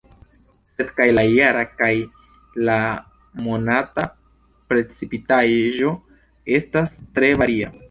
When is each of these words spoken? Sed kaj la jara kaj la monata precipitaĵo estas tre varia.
Sed 0.69 0.87
kaj 0.99 1.05
la 1.17 1.23
jara 1.31 1.61
kaj 1.81 1.89
la 2.69 2.79
monata 3.49 4.07
precipitaĵo 4.73 5.95
estas 6.61 6.99
tre 7.07 7.35
varia. 7.45 7.75